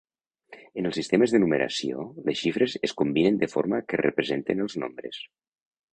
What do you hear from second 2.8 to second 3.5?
es combinen